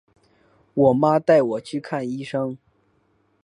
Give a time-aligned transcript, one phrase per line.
[0.73, 2.57] 我妈带我去看医生